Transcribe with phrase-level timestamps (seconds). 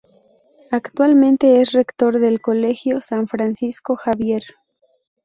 [0.71, 4.41] Actualmente es rector del Colegio San Francisco Javier.